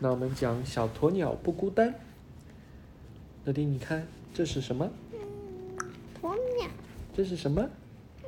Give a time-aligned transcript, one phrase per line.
[0.00, 1.92] 那我们讲小鸵鸟不孤单。
[3.44, 4.88] 乐迪，你看这是什么？
[6.22, 6.68] 鸵鸟，
[7.16, 7.68] 这是什么？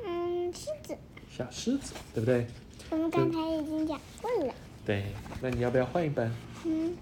[0.03, 0.97] 嗯，狮子，
[1.29, 2.45] 小狮子，对不对？
[2.89, 4.53] 我们刚才已经讲过了。
[4.85, 5.05] 对，
[5.41, 6.29] 那你要不要换一本？
[6.65, 6.93] 嗯，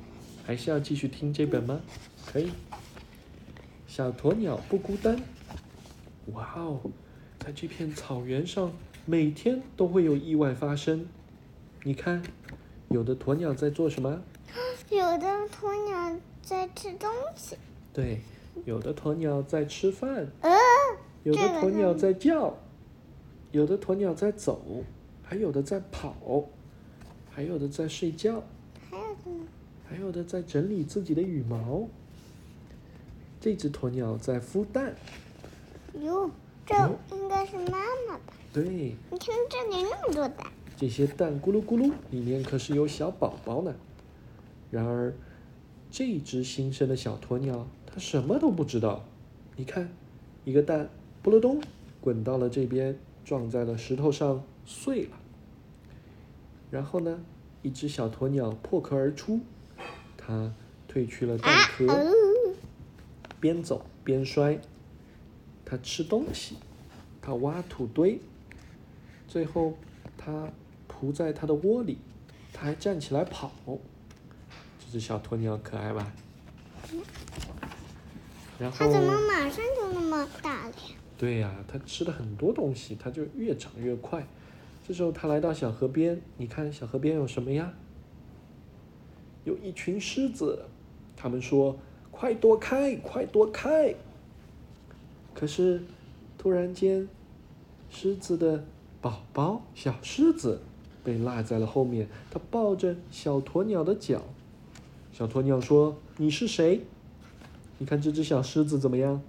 [0.46, 1.82] 还是要继续听这本吗？
[2.28, 2.52] 可以。
[3.88, 5.20] 小鸵鸟不孤单。
[6.34, 6.80] 哇哦，
[7.40, 8.72] 在这片草原上，
[9.08, 11.08] 每天都会有意外发生。
[11.84, 12.22] 你看，
[12.90, 14.22] 有的鸵鸟在做什么？
[14.90, 17.56] 有的鸵鸟在吃东西，
[17.94, 18.22] 对，
[18.66, 20.52] 有的鸵鸟在吃饭，呃，
[21.24, 22.58] 有的鸵鸟在叫，
[23.52, 24.84] 有的鸵鸟在走，
[25.22, 26.46] 还有的在跑，
[27.30, 28.44] 还有的在睡觉，
[28.90, 29.48] 还有的呢？
[29.88, 31.88] 还有的在整理自己的羽毛。
[33.40, 34.96] 这只鸵鸟在孵蛋，
[35.94, 36.30] 哟，
[36.66, 36.76] 这
[37.16, 38.22] 应该是妈妈吧？
[38.52, 38.64] 对，
[39.12, 43.74] 你看这里那么多蛋，这些蛋咕噜咕噜，里面可是有小宝宝呢。
[44.72, 45.14] 然而，
[45.90, 49.04] 这只新生的小鸵鸟，它什么都不知道。
[49.56, 49.90] 你看，
[50.46, 50.90] 一个蛋
[51.24, 51.62] 扑噜咚
[52.00, 55.18] 滚到了这边，撞在了石头上，碎了。
[56.70, 57.20] 然后呢，
[57.64, 59.40] 一只小鸵鸟破壳而出，
[60.16, 60.54] 它
[60.88, 62.12] 褪去了蛋啊，壳，哦，
[63.40, 64.60] 边走边摔。
[65.66, 66.56] 它吃东西，
[67.22, 68.20] 它挖土堆，
[69.28, 69.74] 最后
[70.18, 70.52] 它
[70.88, 71.98] 扑在它的窝里，
[72.54, 73.52] 它还站起来跑。
[74.92, 76.12] 这只小鸵鸟可爱吧？
[78.58, 80.96] 然后它怎么马上就那么大了呀？
[81.16, 84.26] 对呀、它吃了很多东西，它就越长越快。
[84.88, 87.72] 这时候它来到小河边，你看小河边有什么呀？
[89.44, 90.66] 有一群狮子，
[91.16, 91.78] 他们说
[92.10, 93.94] ：“快躲开，快躲开！”
[95.36, 95.84] 可是
[96.36, 97.08] 突然间，
[97.92, 98.66] 狮子的
[99.00, 100.60] 宝宝小狮子
[101.04, 104.24] 被落在了后面，它抱着小鸵鸟的脚。
[105.12, 106.86] 小鸵鸟说：“你是谁？”
[107.80, 109.22] 你看这只小狮子怎么样？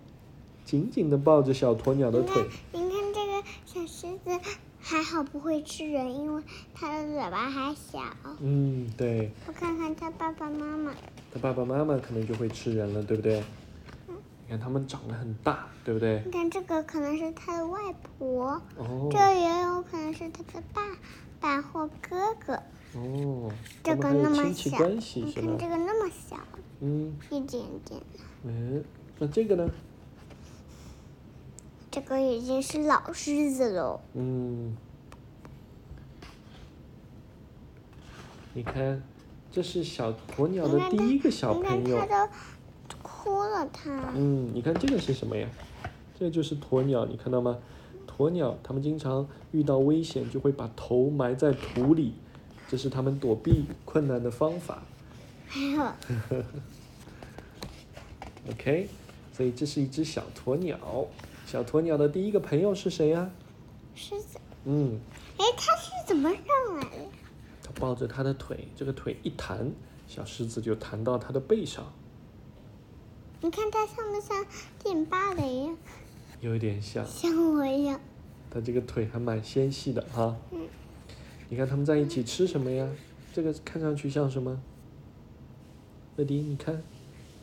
[0.64, 2.44] 紧紧地抱着小鸵鸟的腿。
[2.72, 4.40] 你看这个小狮子
[4.78, 6.42] 还好不会吃人，因为
[6.74, 7.98] 它的嘴巴还小。
[8.40, 10.92] 嗯，对，我看看它爸爸妈妈，
[11.32, 13.42] 它爸爸妈妈可能就会吃人了，对不对？
[14.50, 16.20] 你看它们长得很大，对不对？
[16.26, 17.78] 你看这个可能是它的外
[18.18, 20.82] 婆，哦这也有可能是它的爸
[21.38, 22.54] 爸或哥哥。
[22.96, 23.48] 哦，
[23.84, 25.68] 这个那么小，你看这？
[25.68, 26.36] 个那么小，
[26.80, 28.02] 嗯一点点。
[28.42, 28.82] 嗯，
[29.20, 29.70] 那这个呢？
[31.92, 34.00] 这个已经是老狮子喽。
[34.14, 34.76] 嗯，
[38.52, 39.00] 你看，
[39.52, 42.04] 这是小鸵鸟的第一个小朋友
[43.22, 44.12] 哭了，它。
[44.14, 45.46] 嗯，你看这个是什么呀？
[46.18, 47.58] 这就是鸵鸟，你看到吗？
[48.06, 52.14] 鸵鸟它们经常遇到危险就会把头埋在土里，
[52.68, 54.82] 这是它们躲避困难的方法。
[55.46, 55.82] 还有，
[58.52, 58.88] OK，
[59.32, 61.06] 所以这是一只小鸵鸟。
[61.46, 63.30] 小鸵鸟的第一个朋友是谁呀？
[63.94, 64.98] 狮子，嗯，
[65.38, 67.04] 哎，它是怎么上来的？
[67.62, 69.72] 它抱着它的腿，这个腿一弹，
[70.06, 71.92] 小狮子就弹到它的背上，
[73.42, 74.44] 你看它像不像
[74.82, 75.72] 电芭蕾呀？
[76.40, 77.06] 有一点像。
[77.06, 77.98] 像我一样。
[78.50, 80.36] 它这个腿还蛮纤细的哈。
[80.50, 80.68] 嗯。
[81.48, 82.88] 你看它们在一起吃什么呀？
[83.32, 84.60] 这个看上去像什么？
[86.16, 86.82] 乐迪，你看，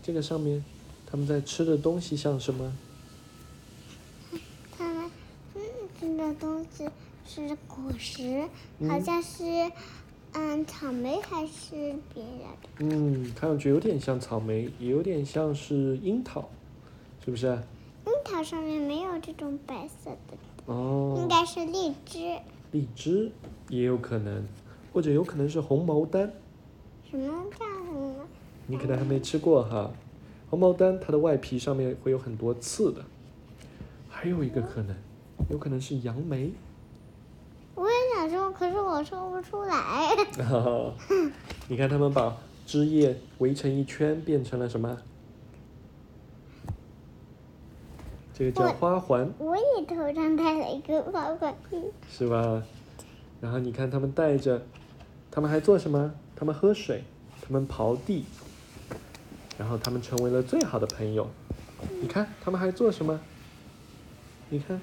[0.04, 0.64] 这个上面，
[1.10, 2.74] 它们在吃的东西像什么？
[4.78, 5.10] 它们
[5.56, 5.62] 嗯
[6.00, 6.90] 吃的东西
[7.26, 8.48] 是果实，
[8.80, 9.44] 嗯好像是
[10.34, 12.80] 嗯草莓还是别的。
[12.80, 16.50] 嗯，看上去有点像草莓，也有点像是樱桃，
[17.24, 17.48] 是不是？
[18.06, 22.40] 樱桃上面没有这种白色的，哦应哦，该是荔枝。
[22.72, 23.32] 荔枝
[23.70, 24.46] 也有可能，
[24.94, 26.32] 或者有可能是红毛丹，
[27.10, 28.16] 什么叫什么？
[28.68, 29.92] 你可能还没吃过哈。
[30.50, 33.04] 红毛丹它的外皮上面会有很多刺的，
[34.08, 34.96] 还有一个可能，
[35.50, 36.52] 有可能是杨梅。
[38.54, 40.16] 可是我说不出来。
[41.68, 44.98] 你看他们把枝叶围成一圈，变成了什么？
[48.34, 51.56] 这个叫花环，我也头上戴了一个花环，
[52.10, 52.62] 是吧？
[53.42, 54.62] 然后你看他们带着，
[55.32, 56.14] 他们还做什么？
[56.36, 57.04] 他们喝水，
[57.42, 58.26] 他们刨地，
[59.58, 61.28] 然后他们成为了最好的朋友。
[62.02, 63.20] 你看他们还做什么？
[64.50, 64.80] 你看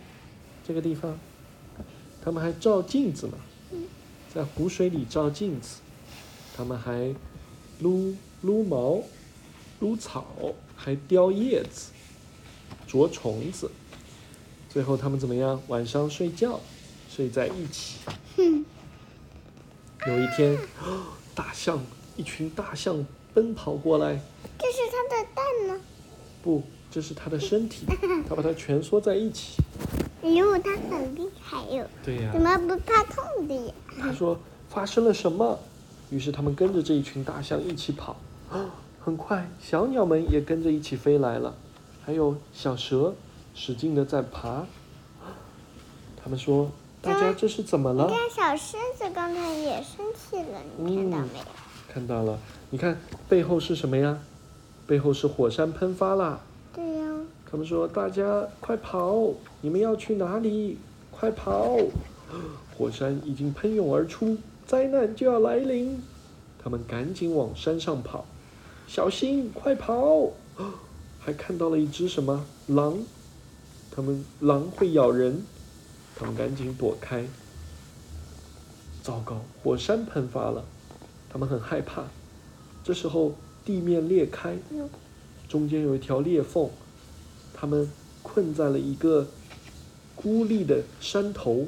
[0.67, 1.17] 这个地方，
[2.25, 3.35] 他们还照镜子呢，
[4.33, 5.81] 在湖水里照镜子。
[6.57, 7.13] 他们还
[7.81, 9.03] 撸撸毛、
[9.81, 10.25] 撸草，
[10.77, 11.91] 还叼叶子、
[12.87, 13.71] 啄虫子。
[14.71, 15.61] 最后他们怎么样？
[15.67, 16.61] 晚上睡觉，
[17.11, 17.99] 睡在一起。
[20.07, 20.57] 有一天，
[21.35, 21.85] 大象
[22.17, 23.05] 一群大象
[23.35, 24.21] 奔跑过来。
[24.59, 25.81] 这是它的蛋呢？
[26.43, 27.85] 不，这是它的身体，
[28.29, 29.61] 它把它蜷缩在一起。
[30.33, 31.87] 哟，它很厉害哟。
[32.05, 33.73] 对呀、怎么不怕痛的呀？
[34.01, 34.39] 他说
[34.69, 35.59] 发生了什么？
[36.11, 38.17] 于是他们跟着这一群大象一起跑。
[38.51, 38.67] 啊，
[39.05, 41.55] 很快，小鸟们也跟着一起飞来了，
[42.05, 43.15] 还有小蛇
[43.55, 44.65] 使劲的在爬。
[46.23, 46.71] 他们说
[47.03, 51.45] ：“大家这是怎么了？”你看小狮子刚才也生气了，你看到没有？
[51.93, 52.39] 看到了，
[52.71, 52.99] 你看
[53.29, 54.19] 背后是什么呀？
[54.87, 56.41] 背后是火山喷发啦。
[57.55, 59.33] 他们说：“大家快跑！
[59.61, 60.77] 你们要去哪里？
[61.13, 61.79] 快跑！
[62.77, 64.37] 火山已经喷涌而出，
[64.67, 66.03] 灾难就要来临。”
[66.59, 68.27] 他们赶紧往山上跑，
[68.89, 70.31] 小心，快跑！
[71.23, 72.99] 还看到了一只什么狼？
[73.93, 75.41] 他们狼会咬人，
[76.17, 77.25] 他们赶紧躲开。
[79.01, 80.65] 糟糕，火山喷发了，
[81.31, 82.03] 他们很害怕。
[82.83, 84.59] 这时候地面裂开，
[85.49, 86.69] 中间有一条裂缝，
[87.65, 87.91] 他们
[88.23, 89.27] 困在了一个
[90.15, 91.67] 孤立的山头。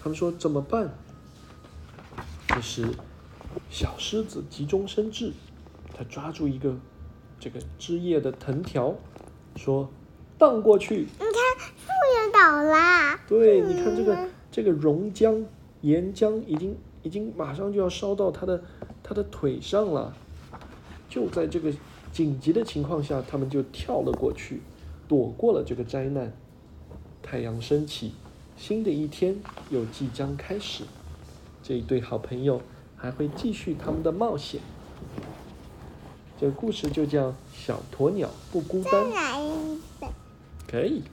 [0.00, 0.94] 他们说怎么办？
[2.46, 2.86] 这时，
[3.68, 5.32] 小狮子急中生智，
[5.92, 6.76] 他抓住一个
[7.40, 8.94] 这个枝叶的藤条，
[9.56, 9.90] 说
[10.38, 11.08] 荡过去。
[11.18, 11.26] 你看
[11.74, 13.18] 树也倒啦。
[13.26, 15.44] 对，你看这个嗯这个熔浆、
[15.80, 18.62] 岩浆已经已经马上就要烧到它的
[19.02, 20.16] 它的腿上了。
[21.08, 21.72] 就在这个
[22.12, 24.60] 紧急的情况下，他们就跳了过去，
[25.14, 26.32] 躲过了这个灾难。
[27.22, 28.14] 太阳升起，
[28.56, 29.36] 新的一天
[29.70, 30.82] 又即将开始。
[31.62, 32.60] 这一对好朋友
[32.96, 34.60] 还会继续他们的冒险。
[36.36, 39.06] 这个故事就叫《小鸵鸟不孤单。
[40.66, 41.04] 可以。